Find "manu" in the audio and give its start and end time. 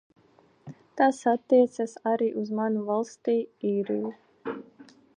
2.61-2.83